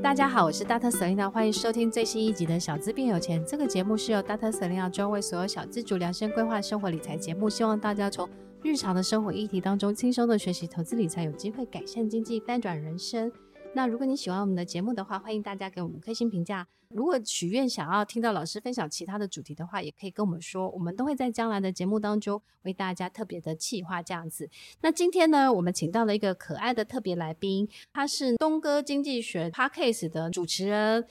[0.00, 3.44] 大家好，我是大特瑟琳娜，欢迎收听最新一集的《小资变有钱》。
[3.44, 8.26] 这个节目是由大特瑟琳娜专为所有小资主量身规划生活理财节目，希望大家从
[8.62, 13.30] 日常的生活议题当中轻松的学习投资理财，有机会改善经济，翻转人生。
[13.78, 16.66] 那如果你喜欢我们的节目的话，欢迎大家给我们五颗星评价。
[16.88, 24.50] 如果许愿想要听到老师分享其他的主题的话，也可以跟我们说，我们都会在将来的节目当中为大家特别的企划这样子。
[24.80, 31.06] 那今天呢，我们请到了一个可爱的特别来宾，他是东哥经济学 Podcast 的主持人。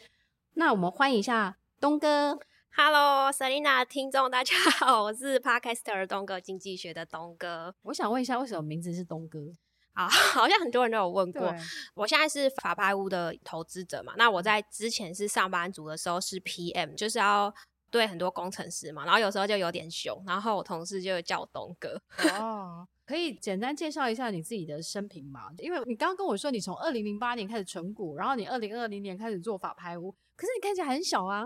[0.56, 2.38] 那我们欢迎一下东哥。
[2.76, 7.73] Hello，Selina 听众大家好，我是 Podcaster 东哥经济学的东哥。
[7.84, 9.54] 我想问一下，为什么名字是东哥？
[9.98, 11.52] 啊， 好像很多人都有问过。
[11.96, 17.52] 我现在是法拍屋的投资者嘛，那我在之前是上班族的时候是 PM，就是要
[17.90, 22.00] 对很多工程师嘛，然后有时候就有点凶，然后我同事就叫我东哥。
[22.40, 25.50] 哦，可以简单介绍一下你自己的生平吗？
[25.58, 30.14] 因为你刚刚跟我说你从二零零八年开始存股，然后你二零二零年开始做法拍屋。
[30.38, 31.44] 可是你看起来很小啊，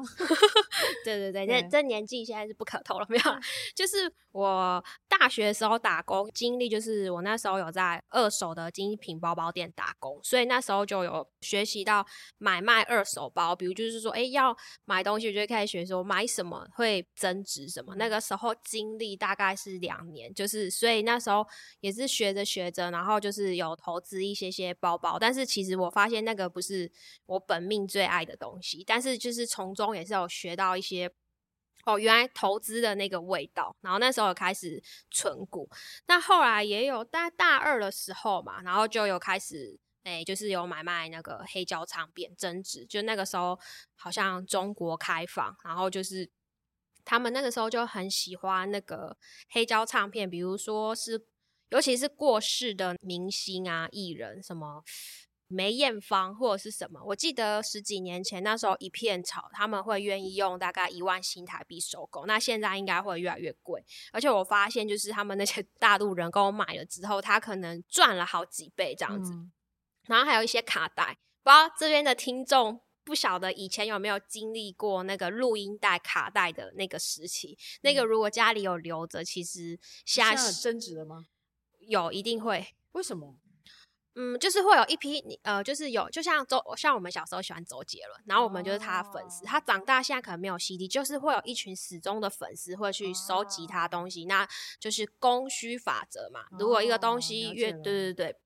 [1.06, 3.24] 对对对，这这年纪现在是不可透了，没有，
[3.74, 12.06] 就是我大学的时候打工经历，就是我那时候有在二手的精品包包店打工，所以那时候就有学习到
[12.38, 17.96] 买卖二手包，比如就是说，哎，要买东西，我就开始学说买什么会增值什么。
[17.96, 21.48] 那个时候经历大概是两年，就是所以那时候
[21.80, 26.92] 也是学着学着，然后就是有投资一些些包包，但是其实我发现那个不是
[27.28, 28.81] 我本命最爱的东西。
[28.86, 31.12] 但是就是从中也是有学到一些
[31.86, 33.76] 哦，原来投资的那个味道。
[33.82, 35.70] 然后那时候开始存股，
[36.08, 42.86] 那后来也有大大二的时候嘛，然后就有开始哎，就是有买卖那个黑胶唱片增值。
[42.86, 43.60] 就那个时候
[43.96, 46.30] 好像中国开放，然后就是
[47.04, 49.18] 他们那个时候就很喜欢那个
[49.50, 51.26] 黑胶唱片，比如说是
[51.70, 54.84] 尤其是过世的明星啊、艺人什么。
[55.52, 57.02] 梅艳芳或者是什么？
[57.06, 62.26] 我记得十几年前那时候一片炒，他们会愿意用大概一万新台币收购。
[62.26, 69.34] 那现在应该会越来越贵，而且我发现就是他们那些 大陆人跟我买了之后，他可能赚了好几倍这样子。
[69.34, 69.52] 嗯、
[70.08, 77.52] 然后还有一些卡带，不知道这边的听众不晓得以前有没有经历过那个录音带卡带的那个时期？
[77.52, 81.26] 嗯、那个如果家里有留着，其实现在是增值了吗？
[81.80, 82.76] 有，一定会。
[82.92, 83.40] 为什么？
[84.16, 89.46] 嗯，就是会有一批你呃，就是有，就像周像我们小时候喜欢周杰伦，然后我们就是他的粉丝。
[89.46, 89.50] Oh.
[89.50, 94.28] 他长大现在可能没有 CD，就是会有一群死忠的粉丝会去收集他东西，oh.
[94.28, 94.48] 那
[94.80, 96.42] 就是供需法则嘛。
[96.60, 98.40] 如果一个东西越、oh, 对对对，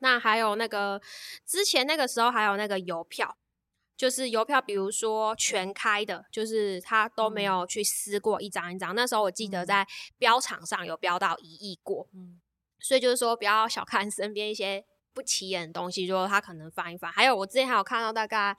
[0.00, 1.00] 那还有那个
[1.46, 3.38] 之前那个时候还有那个邮票，
[3.96, 8.94] 就是邮票，比如说全开的，就是他都没有去撕过一张一张。
[8.94, 9.86] 嗯、那时候我记得在
[10.18, 12.40] 标场上有标到一亿过，嗯，
[12.80, 14.84] 所以就是说不要小看身边一些。
[15.12, 17.10] 不起眼的东西，说他可能翻一翻。
[17.10, 18.56] 还有，我之前还有看到大概，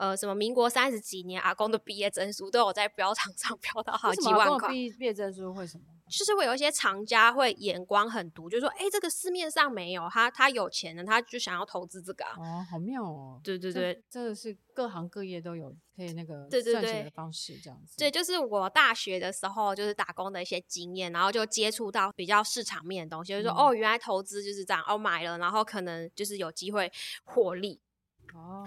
[0.00, 4.70] 呃，什么民国三十几年阿公的毕业证书都有在标场上 标到好几万块。
[4.70, 5.84] 毕毕业证书为什么？
[6.08, 12.34] 就是会有一些厂家会眼光很毒，就说，哎、欸，这个市面上没有，他他有钱的，他就想要投资这个、啊。
[12.38, 13.38] 哦，好妙哦。
[13.44, 17.94] 对对对，这个是各行各业都有可以那个赚钱的方式，这样子。
[17.98, 26.90] 对，就是我大学的时候就是打工的一些经验，然后就接触到比较市场面的东西，就是说，哦，原来投资就是这样，哦，买了，然后可能就是有机会
[27.24, 27.78] 获利。
[28.34, 28.64] 哦。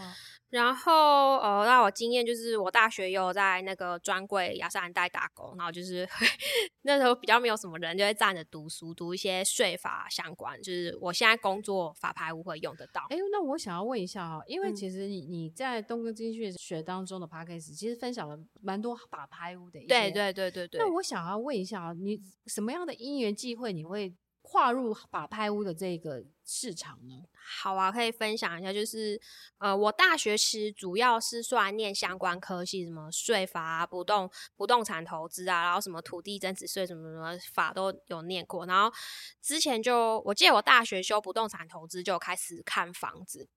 [0.49, 6.07] 然后，呃，那我经验就是，我大学有在那个专柜雅诗兰黛打工，然后就是
[6.83, 13.07] 那时候比较没有什么人，就会站着读书，读一些税法相关，就是我现在工作法拍屋会用得到。
[13.09, 20.79] 哎，那我想要问一下哈，因为其实你你在东哥经济学当中的 podcast 其实分享了蛮多法拍屋的一些，对对对对对。
[20.79, 24.13] 那我想要问一下啊，你什么样的因缘际会你会
[24.43, 27.23] 跨入法拍屋的这个市场呢？
[27.33, 29.19] 好啊，可以分享一下，就是
[29.57, 38.65] 呃，我大学其实主要是算念相关科系，什么税法啊、不动不动产投资啊，然后什么土地增值税什么什么法都有念过。
[38.65, 38.93] 然后
[39.41, 43.49] 之前就我记得我大学修不动产投资就开始看房子，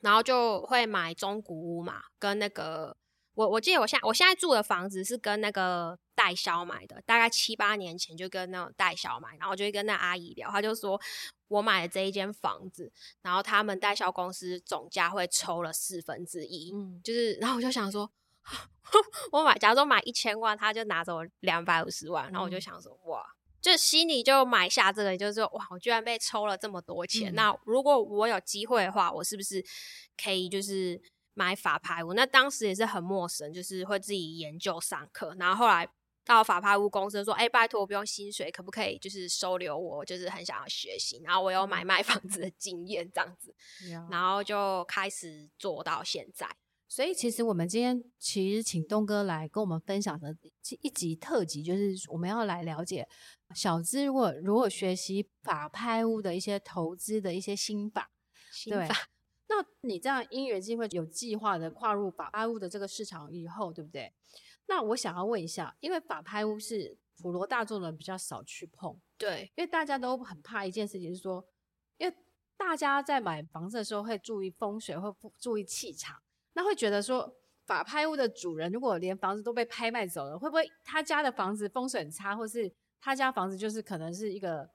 [0.00, 2.96] 然后就会买中古屋嘛，跟那个。
[3.34, 11.00] 我我记得我现在我现在住的房子是跟那个代销买的，大概七八年前就跟那种代销买，然后我就会跟那阿姨聊，她就说
[11.48, 12.92] 我买了这一间房子，
[13.22, 18.10] 然后他们代销公司总价会抽了四分之一，嗯，就是，然后我就想说，
[19.32, 23.24] 我买，假如说买一千万，他就拿走两百五十万，然后我就想说，哇，
[23.62, 29.64] 就心里就买下这个，就是说，哇，我居然被抽了这么多钱，嗯，那如果我有机会的话，我是不是
[30.22, 31.00] 可以就是。
[31.34, 35.88] 买法拍屋，那当时也是很陌生，就是会自己研究上课，然后后来
[36.24, 40.04] 到法拍屋公司说，哎、欸，拜托，我不用薪水，可不可以就是收留我？
[40.04, 43.54] 就是很想要学习，然后我有买卖房子的经验，这样子，
[44.10, 46.48] 然后就开始做到现在。
[46.88, 50.36] 所以其实我们今天其实请东哥来跟我们分享的
[50.80, 53.08] 一集特辑，就是我们要来了解
[53.54, 58.10] 小资如果如果学习法拍屋的一些投资的一些心法。
[58.52, 59.08] 心法。
[59.52, 64.12] 那你这样因缘机会有计划的跨入法拍屋的这个市场以后，对不对？
[64.66, 71.44] 那我想要问一下，因为法拍屋是普罗大众的人比较少去碰，对，因为大家都很怕一件事情，是说，
[71.98, 72.16] 因为
[72.56, 76.22] 大家在买房子的时候会注意风水，会注意气场。
[76.52, 77.36] 那会觉得说，
[77.66, 84.70] 法拍屋的主人如果连房子都被拍卖走了，会不会他家的房子风水很差，或是他家房子就是可能是一个，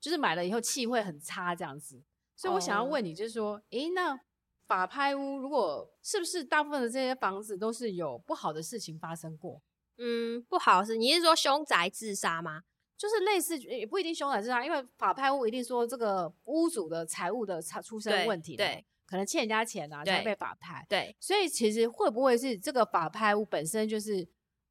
[0.00, 2.02] 就是买了以后气会很差这样子？
[2.36, 4.20] 所以我想要问你，就是说，诶、欸，那
[4.66, 9.62] 法拍屋如果是不是大部分的这些房子都是有不好的事情发生过？
[9.98, 12.62] 嗯，不好的事，你是说凶宅自杀吗？
[12.96, 18.66] 就是类似，也不一定凶宅自杀，因为法拍屋一定说这个屋主的财务的出出生问题对。
[18.66, 18.86] 对。
[19.06, 20.84] 可能欠人家钱啊，就会被法拍。
[20.88, 24.26] 对，所以其实会不会是这个法拍屋本身就是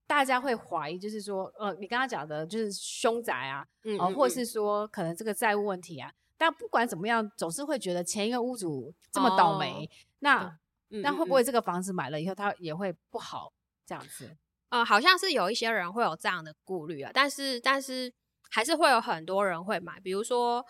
[0.08, 6.12] 大家会怀疑，就是说，呃，你刚刚讲的就是凶宅啊，嗯，或是说可能这个债务问题啊。
[6.38, 9.90] 但不管怎么样，总是会觉得前一个屋主这么倒霉，哦、
[10.20, 10.60] 那、
[10.90, 13.54] 嗯、那会不会这个房子买了以后他也会不好
[13.86, 14.36] 这样子？
[14.70, 18.14] 呃，好像是有一些人会有这样的顾虑啊，但是但是
[18.50, 20.66] 还是会有很多人会买，比如说。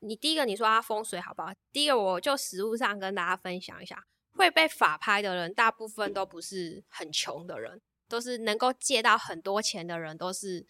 [0.00, 1.50] 你第一个你说它风水好不好？
[1.72, 4.04] 第一个我就实物上跟大家分享一下，
[4.34, 10.66] 会被法拍的人，大部分都不是很穷的人，都是能够借到很多钱的人，都是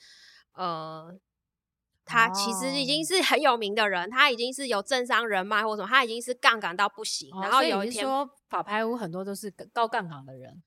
[0.53, 1.13] 呃，
[2.07, 7.29] 他其实已经是很有名的人，他已经是有政商人脉或什么，他已经是杠杆到不行。
[7.43, 10.63] 然后有一天说法拍屋很多都是高杠杆的人，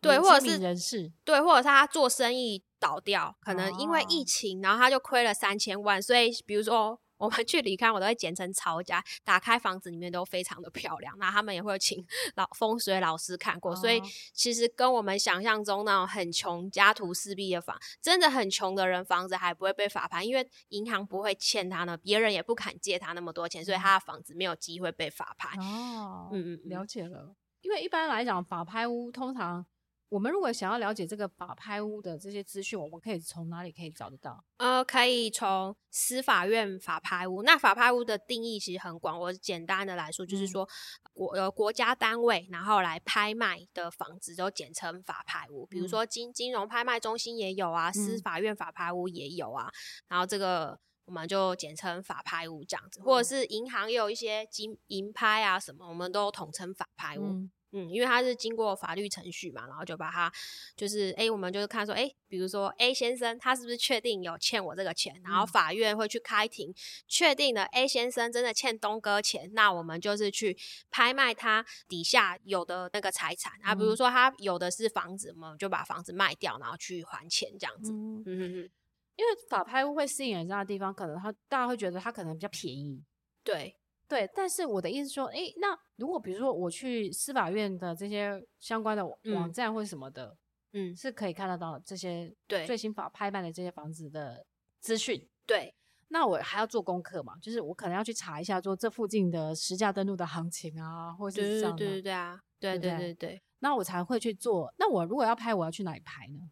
[0.00, 6.98] 对，或者是人士，对，或者是他做生意倒掉，可能因为疫情，然后他就亏了三千万，所以比如说。
[7.18, 9.04] 我们去离开，我都会简称曹家。
[9.24, 12.04] 打开房子里面都非常的漂亮，那他们也会请
[12.36, 14.00] 老风水老师看过，所以
[14.32, 25.58] 其实跟我们想象中那种很穷、家徒四壁的房，真的很穷的人，房子还不会被法拍，因为银行不会欠他呢，别人也不肯借他那么多钱，所以他的房子没有机会被法拍。
[25.58, 27.34] 哦，嗯嗯，了解了。
[27.60, 29.66] 因为一般来讲，法拍屋通常。
[30.10, 34.42] 我们如果想要了解这个法拍屋的这些资讯，我们可以从哪里可以找得到？
[34.56, 37.42] 呃，可以从司法院法拍屋。
[37.42, 40.66] 那法拍屋的定义其实很广，我简单的来说，就是说
[41.12, 45.66] 国呃国家单位然后来拍卖的房子都简称法拍屋。
[45.66, 49.70] 比如说金金融拍卖中心也有啊，司法院法拍屋也有啊。
[50.08, 57.24] 然后这个我们就简称法拍屋这样子，或者是银行也有一些金银拍啊什么，我们都统称法拍屋。
[57.24, 60.32] 嗯嗯，因为他是经过法律程序嘛，然后就把他
[60.74, 66.74] 就是哎，我们就是看说哎，比如说 A 先生他是不是确定有欠我这个钱，然后法院会去开庭，
[67.06, 70.56] 确定了 A 先生真的欠东哥钱，那我们就是去
[70.90, 77.92] 拍卖他底下有的那个财产啊，比如说他有的是房子，我们就把房子卖掉，然后去还钱这样子。
[77.92, 78.70] 嗯嗯嗯，
[79.16, 83.02] 因为法拍屋会吸引人家的地方，可能他大家会觉得他可能比较便宜，
[83.44, 83.77] 对。
[84.08, 90.34] 对，但是我的意思说，诶，那如果比如说我去司法院的这些相关的网站或者什么的，
[90.72, 94.46] 嗯，是可以看得到这些对最新法拍卖的这些房子的
[94.80, 95.28] 资讯。
[95.46, 95.74] 对，
[96.08, 97.34] 那我还要做功课嘛？
[97.42, 101.78] 就是我可能要去查一下，说这附近的实价登录的行情啊，或者是这样的。
[101.78, 104.72] 对对对对啊，对对对对，对，那我才会去做。
[104.78, 106.50] 那我如果要拍，我要去哪里拍呢？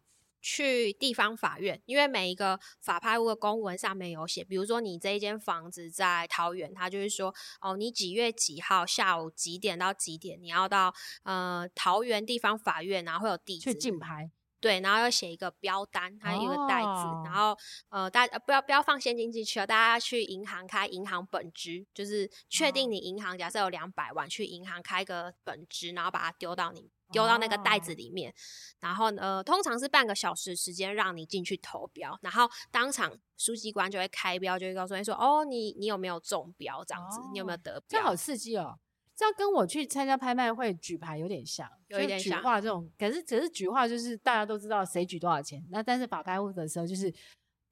[0.49, 13.73] 去地方法院，因为每一个法拍屋的公文上面有写，比如说你这一间房子在桃园，他就是说，哦，你几月几号下午几点到几点，你要到呃桃园地方法院，然后会有地址。
[13.73, 17.57] 去竞拍，对，然后要写一个标单，它有一个袋子，哦、然后
[17.89, 26.89] 呃大家不要不要放现金进去了，大家去银行开银行本支，就是确定你银行假设有两百万，去银行开个本支，然后把它丢到你。
[27.09, 28.35] 丢到那个袋子里面，
[28.81, 38.01] 然后呃，通常是半个小时时间让你进去投标，然后当场书记官就会开标，就会告诉你说，哦，你你有没有中标这样子，你有没有得标？
[38.01, 38.77] 这好刺激哦！
[39.17, 42.39] 这样跟我去参加拍卖会举牌有点像，有一点像。
[42.39, 47.11] 举话这种，可是只是举话就是大家都知道谁举多少钱，那但是法拍屋的时候就是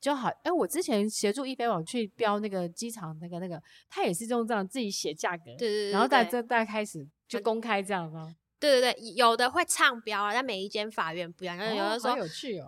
[0.02, 0.28] 就好。
[0.44, 8.36] 哎，我之前协助易飞网去标那个机场那个那个，他也是用这样自己写价格，对对对，然后大家大家开始就公开这样吗？
[8.60, 11.58] 对对对，有的会唱标啊，但每一间法院不一样。
[11.58, 12.12] 有的说，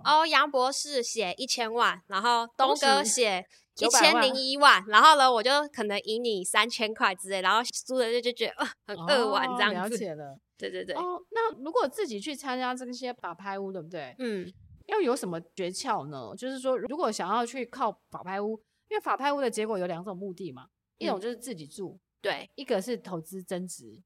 [0.04, 3.44] 哦，哦，杨博士写一千万，然后东哥写
[3.80, 9.96] 一千零一万，然后呢，我就可能赢你三千块之类，然后输了就就觉得呃很扼腕这样子。
[9.96, 10.96] 了解了，对对对。
[10.96, 14.16] 哦，那如果自己去参加这些法拍屋，对不对？
[14.20, 14.52] 嗯，
[14.88, 16.34] 要有什么诀窍呢？
[16.38, 20.68] 就是说，如果想要去靠法拍屋，因为法拍屋的结果有两种目的嘛，
[20.98, 24.02] 一种就是自己住，对，一个是投资增值。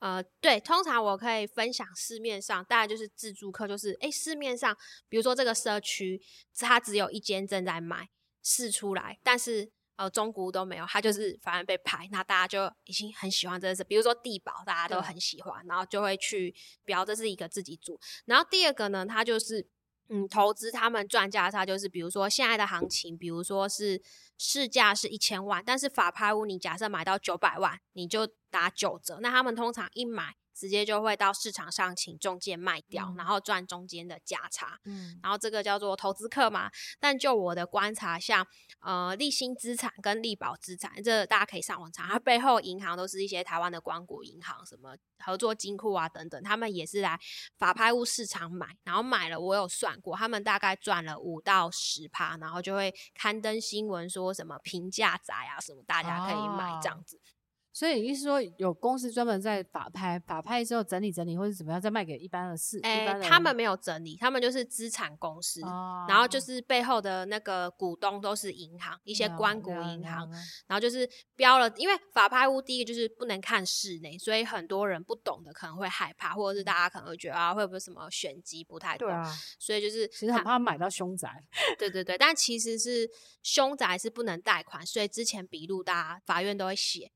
[0.00, 4.76] 呃，对，通常我可以分享市面上大概就是自助客，就是哎，市面上
[5.08, 6.22] 比如说这个社区
[6.56, 8.08] 它只有一间正在卖
[8.42, 16.54] 释出来，但是呃中古都没有，它就是反而被拍，那大家就已经很喜欢这个，比如说地宝，大家都很喜欢，然后就会去
[16.84, 19.68] 标这是一个自己组，然后第二个呢，它就是。
[20.10, 24.00] 嗯，投资他们赚价差就是，比如说现在的行情，比如说是
[24.38, 30.34] 市价是一千万，但是法拍屋你假设买到九百万，你就打九折，那他们通常一买。
[30.58, 34.80] 直接就会到市场上请中介卖掉，嗯、然后赚中间的价差。
[34.86, 36.68] 嗯，然后这个叫做投资客嘛。
[36.98, 38.44] 但就我的观察，像
[38.80, 47.16] 呃立新资产跟力宝资产，这个、大家可以上网查，它背后银行都是一些台湾的光谷银行，什么合作金库啊等等，他们也是来
[47.56, 57.16] 法拍屋市场买，然后买了，我有算过，他们大概赚了五到十趴，然后就会刊登新闻说什么平价宅啊什么，大家可以买这样子。
[57.16, 57.37] 哦
[57.78, 62.80] 所以意思说，有公司专门在法拍，法拍之后整理整理，或者怎么样，再卖给一般的市。
[62.82, 70.28] 哎、欸，他们没有整理，他们就是资产公司，哦、然后就是背后的那个股东都是银行，一些官股银行，
[70.66, 81.44] 然后就是标了，因为法拍屋第一个就是不能看室内，所以很多人不懂的可能会害怕，或者是大家可能会觉得啊，会不会什么玄机不太懂，啊、所以就是其实很怕买到凶宅。
[81.78, 83.08] 对对对，但其实是
[83.44, 87.12] 凶宅是不能贷款，所以之前笔录大家法院都会写。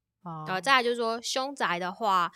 [0.46, 2.30] 呃，再来就是说，凶宅的话，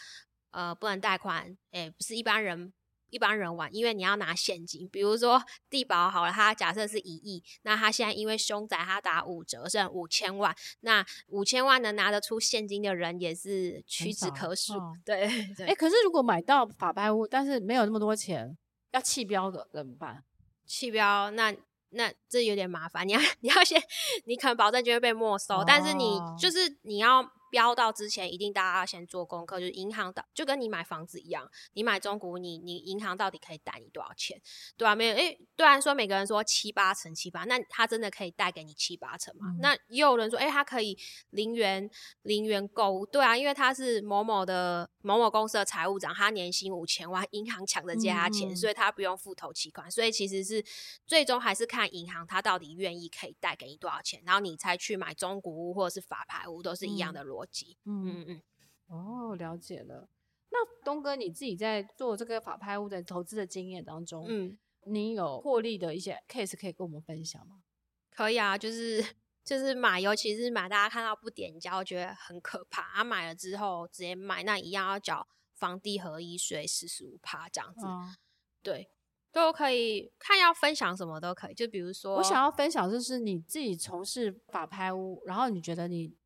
[0.50, 2.73] 呃，不能贷款，诶、欸，不是一般人
[3.11, 4.88] 一般人玩，因为你要拿现金。
[4.88, 5.40] 比如说
[5.71, 14.75] 地保好了，他假设是一亿，那他现在因为凶宅，他打五折，剩五千万，那五千万能拿得出现金的人也是屈指可数。
[14.75, 15.23] 哦、对，
[15.59, 18.59] 哎、欸，可是如果买到法拍屋，但是没有那么多钱，
[18.90, 20.25] 要弃标的怎么办？
[20.66, 21.55] 弃标，那
[21.90, 23.81] 那这有点麻烦，你要 你要先，
[24.25, 27.31] 你可能保证金会被没收，哦、但是你就是你要。
[27.56, 34.38] 标到之前，一定大家要先做功课，就是银行的，就跟你买房子一样，你买中古，你你银行到底可以贷你多少钱，
[34.76, 34.94] 对吧、啊？
[34.94, 39.46] 没有，诶、欸，虽然说每个人说七八成七八，那他真的可以贷给你七八成吗？
[39.48, 40.98] 嗯、那也有人说，诶、欸，他可以
[41.30, 41.88] 零元
[42.20, 50.62] 零元购，对啊，因为他是某某的某某公司的财务长，他年薪五千万，银行抢着借他钱，嗯、所以他不用付头期款，所以其实是
[51.06, 57.78] 最终还是看银行他到底愿意可以贷给你多少钱，然后你才去买中古屋或者是法牌屋，都是一样的逻辑。
[57.84, 58.42] 嗯嗯嗯，
[58.88, 60.08] 哦，了解了。
[60.50, 67.62] 那东哥，你自己在做这个法拍屋的投资的经验当中，嗯，你有获利的一些 case 可以跟我们分享吗？
[68.10, 69.04] 可以啊，就是
[69.44, 72.82] 就是买，尤其是买，大家看到不点交，觉得很可怕。
[72.82, 77.84] 啊，买了之后直接卖，那一样要缴房地合一税四十五趴这样子。
[77.84, 78.14] 哦、
[78.62, 78.88] 对，
[79.32, 81.54] 都可以看要分享什么都可以。
[81.54, 86.16] 就比如说，我想要分享就是你自己从事法拍屋，然后你觉得你。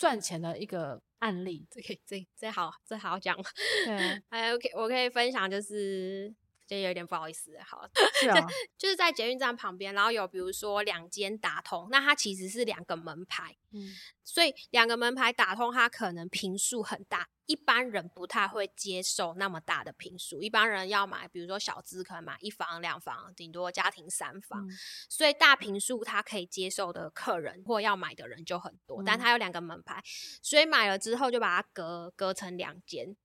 [0.00, 3.36] 赚钱的一个案例，这可以，这这好，这好讲。
[3.84, 6.34] 对，还 OK，我可以分享，就是。
[6.70, 7.84] 就有点不好意思，好，
[8.22, 8.46] 是啊，
[8.78, 13.90] 就是在捷运站旁边，然后有比如说两间打通，那它其实是两个门牌，嗯，
[14.22, 24.70] 所以两个门牌打通，它可能坪数很大，一般人不太会接受那么大的坪数，一般人要买，比如说小资可能买一房两房，顶多家庭三房，嗯，
[25.08, 30.00] 所以大坪数他可以接受的客人或要买的人就很多，但他有两个门牌，
[30.40, 33.16] 所以买了之后就把它隔隔成两间。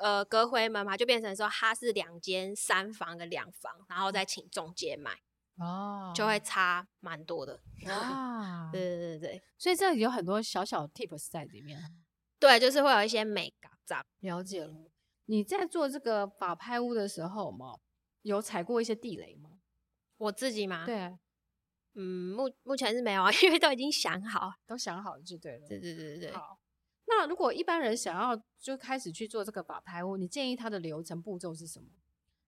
[0.00, 5.20] 呃，隔回门嘛就变成说，它是两间三房的两房，然后再请中介买，
[5.56, 7.60] 哦，就会差蛮多的。
[7.86, 11.80] 啊， 对对对对，所以这里有很多小小 tips 在里面。
[12.38, 13.72] 对，就是会有一些美感。
[14.20, 14.74] 了解了。
[15.24, 17.78] 你在做这个法拍屋的时候嘛，
[18.20, 19.50] 有踩过一些地雷吗？
[20.18, 20.84] 我自己吗？
[20.84, 21.16] 对，
[21.94, 25.66] 嗯，目目前是没有啊， 因为都已经想好，都想好了就对了。
[25.66, 26.32] 对对对对对。
[26.32, 26.58] 好。
[27.08, 31.88] 那如果一般人想要就开始去做这个法拍屋，你建议他的流程步骤是什么？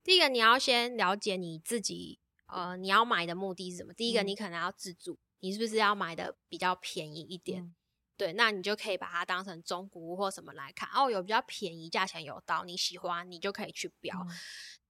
[0.05, 3.93] 第一个，你要先了解你自己，呃，你要买的目的是什么？
[3.95, 7.62] 第一个，你可能要自住，嗯、你是不是要买的比较便宜一点？
[7.62, 7.75] 嗯、
[8.21, 10.87] 对，那你就可以把它当成中古屋或什么来看。
[10.93, 14.15] 哦，有比较便宜，价钱有到，你喜欢，你就可以去标。
[14.29, 14.37] 嗯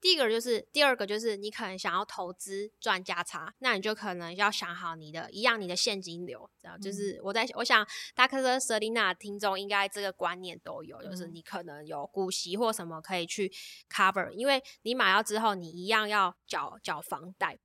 [0.01, 6.79] 第一个就是，第二个就是，你可能想要投资赚价差，那你就可能要想好你的一样你的现金流，知道？
[6.79, 13.53] 就是我在我想，大科科 Selina 听众应该这个观念都有，就是你可能有股息或什么可以去
[13.91, 17.59] cover，因为你买了之后，你一样要缴缴房贷。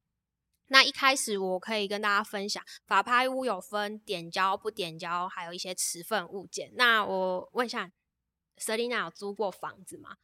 [0.68, 6.72] 那一开始我可以跟大家分享，法拍屋有分点交不点交，还有一些持份物件。
[6.76, 7.92] 那我问一下
[8.58, 10.18] ，Selina 有租过房子吗？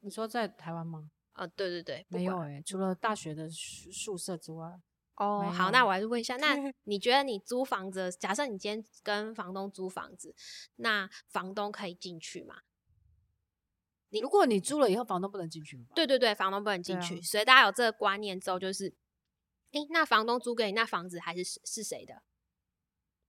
[0.00, 1.10] 你说在台湾吗？
[1.34, 4.80] 呃，对对对，没有哎、欸，除了大学的宿宿舍之外。
[5.16, 10.34] 哦，好，那我还是问一下，那 你觉得你租房子，假设你今天跟房东租房子，
[10.76, 12.56] 那房东可以进去吗？
[14.10, 15.86] 你如果你租了以后，房东不能进去吗？
[15.94, 18.94] 对对对，房东不能进去，啊、所以大家有这个观念之后，就是，
[19.76, 22.22] 诶，那房东租给你，那房子还是是谁的？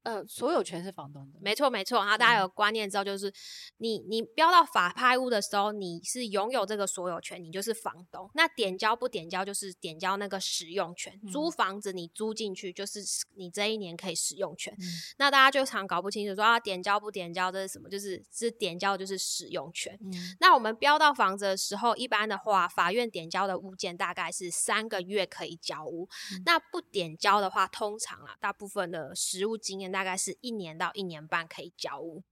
[0.04, 2.00] 呃，所有权是房东的，没错没错。
[2.00, 3.34] 然后大家有观念之后，就是、嗯、
[3.80, 8.32] 你你标到法拍屋的时候，你是拥有这个所有权，你就是房东。
[8.34, 11.20] 那点交不点交，就是点交那个使用权。
[11.24, 13.04] 嗯、租房子你租进去，就是
[13.36, 14.74] 你这一年可以使用权。
[14.80, 14.86] 嗯、
[15.18, 17.90] 那大家就常搞不清楚说啊，点交不点交这是什么？
[17.90, 20.00] 就是是点交就是使用权。
[20.02, 26.08] 嗯、那我们标到房子的时候，一般的话，法院点交的物件大概是三个月可以交屋。
[26.32, 29.92] 嗯、那不点交的话，通常啊，大部分的实物经验。
[29.98, 32.24] 大概是一年到一年半可以交屋，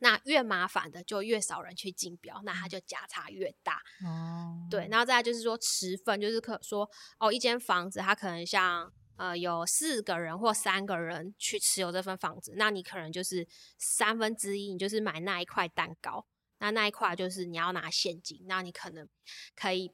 [0.00, 3.80] 那越麻烦的就越少人去竞标，那它就价差越大。
[4.04, 13.46] 哦，对，然后再来就是说持分，就是可说哦，一间房子它可能像呃有四个人或三个人去持有这份房子，那你可能就是
[13.78, 16.26] 三分之一，你就是买那一块蛋糕，
[16.58, 19.08] 那那一块就是你要拿现金，那你可能
[19.54, 19.92] 可以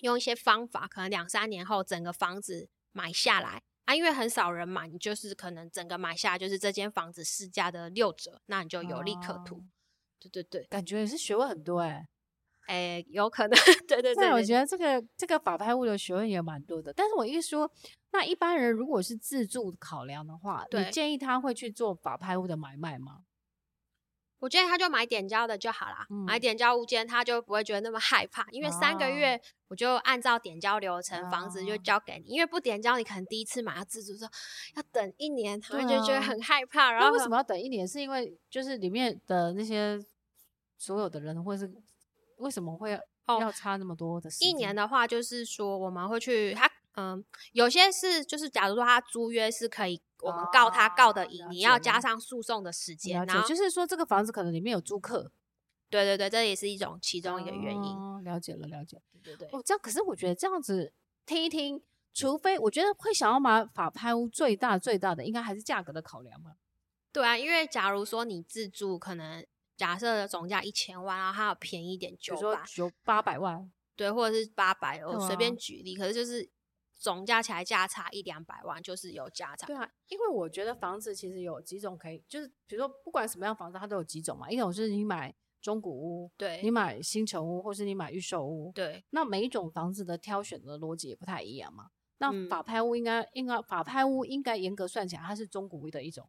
[0.00, 3.62] 用一些方法，可能两三年后整个房子买下来。
[3.84, 9.56] 啊，因为很少人买，你就是可能整个买下就是这间房子市价的六折，那你就有利可图。
[9.56, 9.64] 哦、
[10.20, 12.08] 对对对，感觉也是学问很多哎、欸，
[12.66, 13.58] 哎、欸，有可能。
[13.88, 16.92] 对对对，对，我觉得这个这个法拍屋的学问也蛮多的。
[16.92, 17.70] 但是我一说，
[18.12, 23.22] 那一般人如果是自住考量的话，你建议他会去做法拍屋的买卖吗？
[24.40, 32.30] 我觉得他就买点胶的就好啦，嗯、买点胶物件，他就不会觉得那么害怕，因为三个月我就按照点胶流程，哦、房子就交给你。
[32.30, 34.28] 因为不点胶，你可能第一次买要自住，说
[34.74, 36.86] 要等一年，他们就觉得很害怕。
[36.86, 37.86] 啊、然后为什么要等一年？
[37.86, 40.00] 是因为就是里面的那些
[40.76, 41.70] 所有的人，或是
[42.38, 44.48] 为什么会要差那么多的时间？
[44.48, 46.70] 一年的话，就是说我们会去他。
[47.00, 55.32] 嗯，有些是就是，假如说他租约是可以，我们告他告得赢，哦、你要加上诉讼的时间，然后就是说这个房子可能里面有租客，
[55.88, 57.96] 对对对，这也是一种其中一个原因。
[57.96, 59.58] 哦、了解了，了解，对对对。
[59.58, 60.92] 哦，这样可是我觉得这样子
[61.24, 66.56] 听一听，除非我觉得会想要买法拍屋，最大最大的应该还是价格的考量吧。
[67.10, 69.44] 对啊，因为假如说你自住，可能
[69.76, 76.50] 假设总价一千万，然后它要便宜一点九百，九八百万，对，或者是八百，我随便举例，可是就是。
[77.00, 79.66] 总加起来价差一两百万，就是有价差。
[79.66, 84.50] 对啊，因为我觉得房子其实有几种可以，就是比如说不管什么样房子，它都有几种嘛。
[84.50, 89.02] 一种就是你买中古屋，对，你买新城屋，或是你买预售屋，对。
[89.10, 91.88] 那每一种房子的挑选的逻辑也不太一样嘛。
[92.18, 96.28] 那法拍屋应该、嗯、应该法拍屋应该严格算起来，它是中古屋的一种。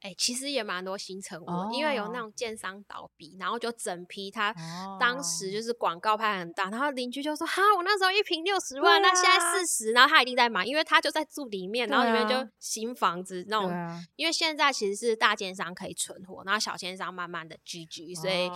[0.00, 4.30] 哎、欸，其实也蛮多新成屋，哦、因为有那种建商倒闭，然后就整批。
[4.30, 4.54] 他
[5.00, 13.68] 当时就是广告拍很大，然后邻居就说：“哈，我那时候一平六十万，啊、那现在四十。”然后他一定在买，因为他就在住里面，然后里面就新房子那种。
[13.68, 18.48] 啊、因为现在其实是大建商可以存活，然后小建商慢慢的聚聚，所以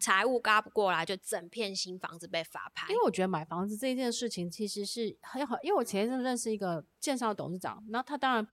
[0.00, 2.88] 财务嘎不过来，就整片新房子被法拍。
[2.88, 8.48] 因为我觉得买房子这件事情其实是很好，因为我前一阵认识一个建商的董事长，然后他当然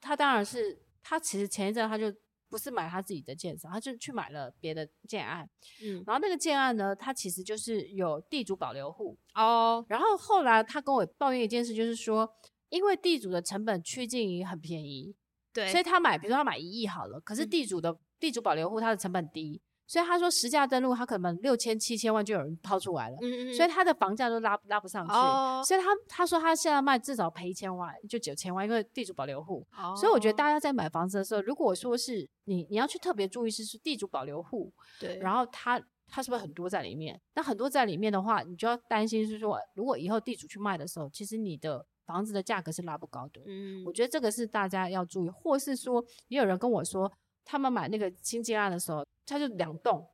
[0.00, 0.82] 他当然是。
[1.08, 2.12] 他其实前一阵他就
[2.50, 5.48] 不是买他自己的建商，他就去买了别的建案。
[5.82, 9.82] 嗯，然后那个建案呢，他其实就是有地主保留户哦。
[9.88, 12.30] 然后后来他跟我抱怨一件事，就是说，
[12.68, 15.14] 因为地主的成本趋近于很便宜，
[15.52, 19.62] 对，所以他买，比如说他买一亿好了，可是地主的、嗯、地主保留户他的成本低。
[19.88, 25.12] 所以他说实价登录，他可能六千七千万就有人抛出来了，嗯嗯，所以他的房价都拉拉不上去。
[25.14, 29.66] 哦、所以他他说他现在卖至少赔一千万，就九千万，因为地主保留户。
[29.74, 34.70] 哦、所以我觉得大家在买房子的时候，如果说是你你要去特别注意是是地主保留户，
[35.00, 37.18] 对，然后他他是不是很多在里面？
[37.34, 43.40] 那很多在里面的话，你就要担心是说，如果以后地主去卖的时候，其实你的房子的价格是拉不高的。
[43.46, 47.10] 嗯，我觉得这个是大家要注意，或是说也有人跟我说。
[47.50, 50.06] 他们买那个新建案的时候，他就两栋，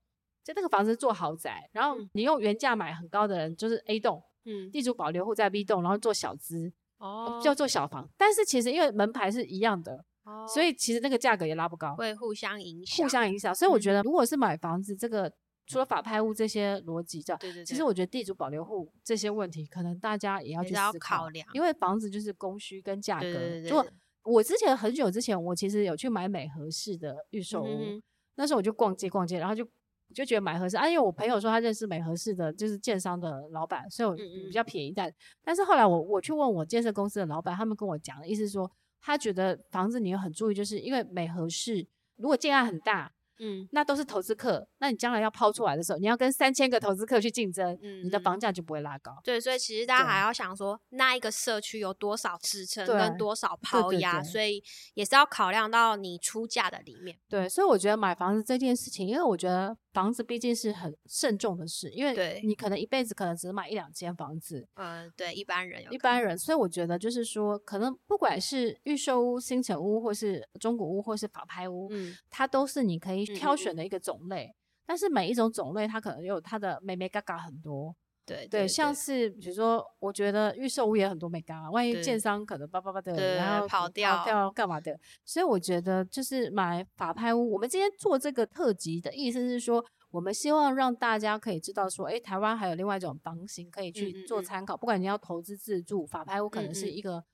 [0.44, 13.52] 就那个房子做豪宅，然后你用原价买很高的人就是 A 栋，嗯，地主保留户在 B 栋，然后做小资，哦，叫做小房，但是其实因为门牌是一样的，哦，所以其实那个价格也拉不高，会互相影响，互相影响。
[13.52, 15.32] 所以我觉得，如果是买房子，这个
[15.66, 23.84] 除了法拍屋这些逻辑叫，对对对，其实我觉得地主保留户这些问题，可能大家也要去思考，考量，因为房子就是供需跟价格，如果
[24.24, 28.02] 我之前很久之前，我其实有去买美和式的预售屋，嗯、
[28.34, 29.64] 那时候我就逛街逛街，然后就
[30.12, 34.92] 就觉得买合适啊，因为我朋友说他认识美和式的就是建商的老板，所以我比较便宜。
[34.92, 49.18] 但、但是后来我我去问我建设公司的老板，他们跟我讲的意思是说，他觉得房子你要很注意，就是因为美和式如果建案很大，嗯，那都是投资客，那你将来要抛出来的时候，你要跟三千个投资客去竞争，嗯，你的房价就不会拉高。
[49.24, 54.62] 对，所以其实大家还要想说，那一个社区有多少支撑跟多少抛压，所以
[54.94, 57.18] 也是要考量到你出价的里面。
[57.28, 64.68] 对，所以我觉得买房子这件事情，因为我觉得房子毕竟是很慎重的事，因为你可能一辈子可能只买一两间房子。
[64.74, 74.46] 嗯，对，一般人有一般人，所以我觉得就是说，可能不管是预售屋、新城屋，或是中古屋，或是法拍屋，嗯，它都是你可以挑选的一个种类。
[74.46, 74.54] 嗯嗯，
[74.85, 77.94] 但是每一种种类，它可能有它的美美嘎嘎很多。
[78.26, 84.98] 对对，对，像是比如说，我觉得预售屋也很多没盖，万一建商可能叭叭叭的，然后跑掉跑掉干嘛的。
[85.24, 87.52] 所以我觉得就是买法拍屋。
[87.52, 94.74] 我们今天做这个特辑的意思是说，我们希望让大家可以知道说，哎，台湾还有另外一种房型可以去做参考。
[94.74, 97.24] 嗯嗯嗯，不管你要投资自住，法拍屋可能是一个。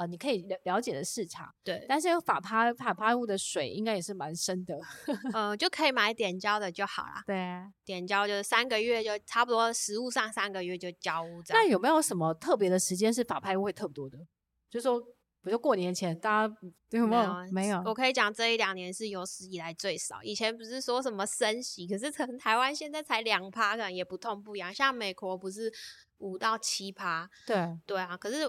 [0.00, 4.78] 嗯嗯呃，你可以了了解的市场，对，但是法拍法拍屋的水应该也是蛮深的，
[5.34, 7.22] 呃，就可以买点交的就好啦。
[7.26, 11.42] 对啊，点交就是三个月就差不多，实物上三个月就交屋。
[11.50, 14.18] 那有没有什么特别的时间是法拍屋会特别多的？
[14.70, 16.56] 就是说，比如说过年前，大家
[16.90, 17.22] 有没有？
[17.22, 17.82] 没有，没有。
[17.84, 20.22] 我可以讲这一两年是有史以来最少。
[20.22, 24.72] 以前不是说什么升息，可是从台湾现在才两趴，可能也不痛不痒。
[24.72, 25.70] 像美国不是
[26.18, 27.28] 五到七趴？
[27.46, 28.48] 对对啊，可是。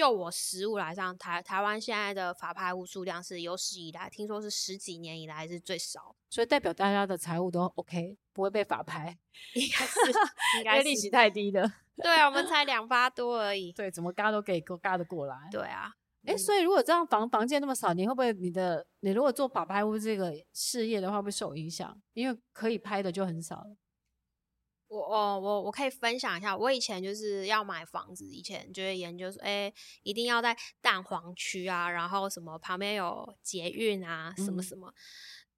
[0.00, 9.14] 就我实务来上，台台湾现在的法拍屋数量是有史以来，听说是十几年以来是最少，所以代表大家的财务都 OK，不会被法拍，
[9.52, 9.98] 应该是，
[10.56, 11.70] 应该是利息太低的。
[11.96, 13.70] 对啊，我们 才两发多而已。
[13.74, 15.36] 对，怎么嘎都可以嘎得过来。
[15.52, 15.92] 对啊，
[16.24, 21.94] 哎、欸，所以如果这样房房间那么少，你会不会你的你如果做法拍屋这个事业的话，会受影响？
[22.14, 23.76] 因为可以拍的就很少了。
[24.90, 34.94] 我哦我我可以分享一下，我以前就是要买房子，以前就会研究说，哎、欸，一定要在蛋黄区啊，然后什么旁边有捷运啊，什么什么，嗯、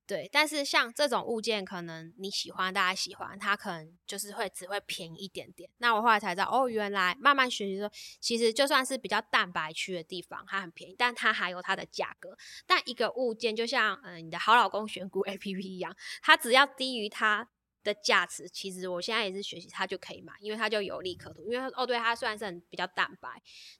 [0.06, 0.28] 对。
[0.30, 5.70] 但是像这种物件，可能你喜欢，大家喜欢，它可能就是会只会便宜一点点。
[5.78, 7.90] 那我后来才知道，哦，原来慢慢学习说，
[8.20, 12.36] 其实就算是比较蛋白区的地方，它很便宜，但它还有它的价格。
[12.66, 17.48] 但一个物件，就像嗯、呃、你的好老公选股 APP 一样，它只要低于它。
[17.82, 21.50] 的价值，其实我现在也是学习，它就可以买，因为它就有利可图。
[21.50, 23.28] 因为哦，对，它虽然是很比较蛋白，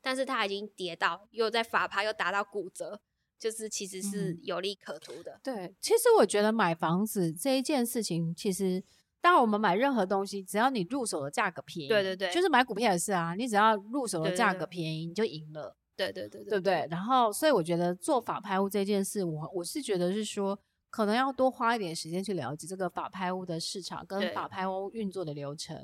[0.01, 3.01] 但是它已经跌到又在法拍又达到骨折，
[3.39, 5.33] 就是其实是有利可图的。
[5.33, 5.41] 嗯。
[5.43, 8.83] 对，其实我觉得买房子这一件事情，其实
[9.21, 15.77] 当我们买任何东西，只要你入手的价格便宜，对对对，就是买股票也是啊，你只要入手的价格便宜，你就赢了。
[15.95, 16.89] 对对对对，对不对？
[16.91, 20.59] 然后，所以我觉得做法拍屋这件事，我我是觉得是说。
[20.93, 25.75] 可能要多花一点时间去了解这个法拍屋的市场跟法拍屋运作的流程，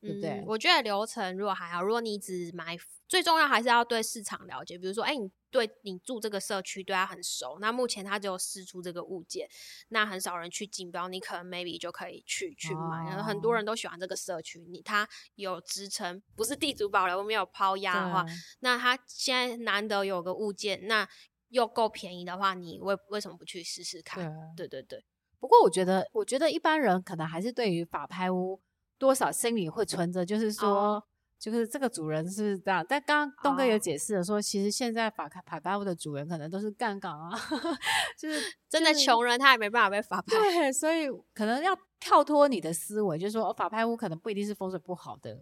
[0.00, 0.30] 对，对不对？
[0.30, 2.74] 嗯，我觉得流程如果还好，如果你只买，
[3.06, 4.78] 最重要还是要对市场了解。
[4.78, 9.46] 比如说，哎，你对你住这个社区对它很熟，那目前它只有释出这个物件，
[9.90, 13.04] 那很少人去竞标，你可能 maybe 就可以去去买。
[13.04, 18.24] 然后很多人都喜欢这个社区，你它有支撑，不是地主保留没有抛压的话，
[18.60, 21.06] 那它现在难得有个物件，那。
[21.48, 24.54] 又够便宜的话，你为为什么不去试试看？
[24.54, 25.04] 对，对对对。
[25.40, 28.60] 不过我觉得，我觉得一般人可能还是对于法拍屋
[28.98, 31.04] 多少心里会存着，就是说，哦、
[31.38, 32.84] 就是这个主人是这样。
[32.88, 37.30] 但刚刚东哥有解释了说，说、哦、其实现在法拍法拍屋的主人可能都是杠杆啊，
[38.18, 40.36] 就是真的穷人，他也没办法被法拍。
[40.36, 45.40] 对，所以可能要跳脱你的思维，就是说，法拍屋可能不一定是风水不好的。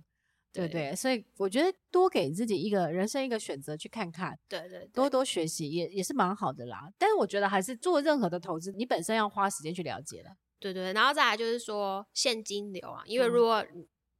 [0.56, 6.90] 对对，所以我觉得多给自己一个人生一个选择去看看，对对，对，多多学习也也是蛮好的啦。
[6.98, 10.36] 但是我觉得还是做任何的投资，你本身要花时间去了解的。
[10.58, 13.64] 对对，然后再来就是说现金流啊，因为如果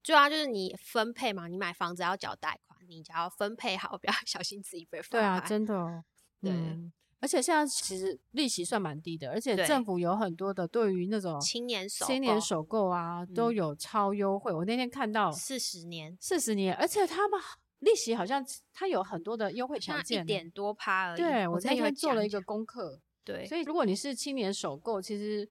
[0.02, 5.18] 主要、嗯、就是你分配嘛，你买房子要缴贷款，你只要分配好，不要 小心自己被法拍。
[5.18, 6.04] 对啊，真的、哦，
[6.42, 6.52] 对。
[6.52, 14.52] 嗯而且现在其实利息算蛮低的，而且政府有很多的对于那种青年首青年首购啊，都有超优惠。
[14.52, 17.40] 我那天看到四十年，四十年，而且他们
[17.80, 21.16] 利息好像它有很多的优惠条件，一点多趴而已。
[21.16, 25.48] 对，我那天做了一个功课，对，所以如果你是青年首购，其实。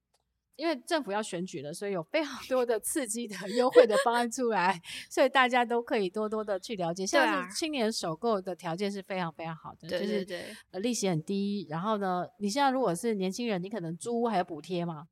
[0.55, 7.05] 因为政府要选举了，所以有非常多的刺激的优惠的方案出来，所以大家都可以多多的去了解。
[7.05, 11.67] 现在是青年首购的条件是非常非常好的，对对对，就是呃利息很低。
[11.69, 15.07] 然后呢，你现在如果是年轻人，你可能租屋还有补贴嘛？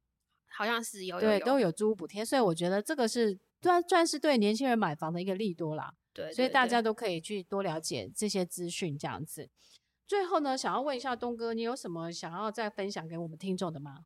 [0.55, 2.23] 好像是有，有，对，都有租屋补贴。
[2.23, 5.93] 所以我觉得这个是算算是对年轻人买房的一个利多啦。
[6.13, 9.49] 对，对，对，所以大家都可以去多了解这些资讯，这样子。
[10.07, 14.05] 最后呢，想要问一下东哥，你有什么想要再分享给我们听众的吗？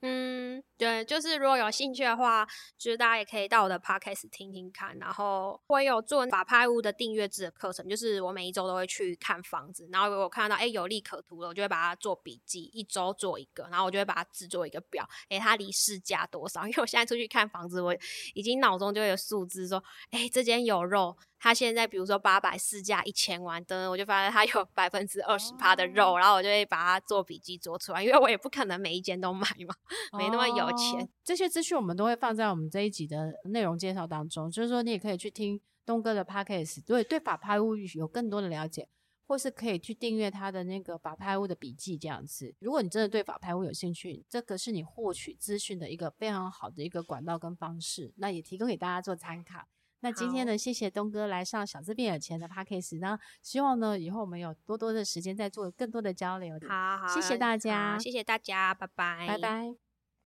[0.00, 2.46] 嗯，对，就是如果有兴趣的话，
[2.78, 4.96] 就是大家也可以到我的 podcast 听听看。
[4.98, 16.62] 然后我有做法拍屋的订阅制的课程，就是我每一周都会去看房子，然后我看到哎有利可图了，我就会把它做笔记，一周做一个，然后我就会把它制作一个表，哎，它离市价多少？
[16.68, 17.92] 因为我现在出去看房子，我
[18.34, 19.82] 已经脑中就有数字说，
[20.12, 21.16] 哎，这间有肉。
[21.40, 29.74] 他现在比如说八百市价一千万的，我就发现他有百分之二十趴的肉，哦，然后我就会把它做笔记做出来，因为我也不可能每一间都买嘛，
[30.12, 31.08] 哦，没那么有钱。
[31.22, 38.88] 这些资讯我们都会放在我们这一集的内容介绍当中，就是说你也可以去听东哥的 podcast，对对法拍屋有更多的了解，
[39.26, 42.54] 或是可以去订阅他的那个法拍屋的笔记这样子。
[42.58, 49.68] 如果你真的对法拍屋有兴趣，这个是你获取资讯的一个非常好的一个管道跟方式，那也提供给大家做参考。
[50.00, 56.56] 那今天呢，谢谢东哥来上小资变有钱的 Podcast，那希望呢以后我们有多多的时间再做更多的交流。
[56.68, 59.74] 好，好，谢谢大家，谢谢大家，拜拜，拜拜。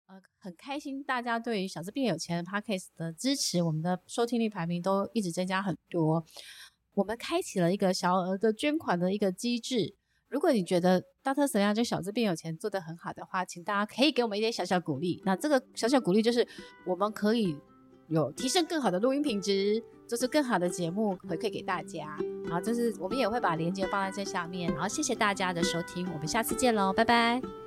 [0.07, 6.25] 呃，很开心大家对于小资变有钱的 Podcast 的支持，我们的收听率排名都一直增加很多。
[6.95, 9.97] 我们开启了一个小额的捐款的一个机制，
[10.29, 15.21] 如果你觉得大特神亮就小资变有钱做得很好的话，请大家可以给我们一点小小鼓励。
[15.25, 16.47] 那这个小小鼓励就是
[16.87, 17.59] 我们可以。
[18.09, 22.17] 有提升更好的录音品质，做出更好的节目回馈给大家。
[22.45, 24.73] 然后就是我们也会把链接放在这下面。
[24.73, 27.66] 然后谢谢大家的收听，我们下次见喽，拜拜。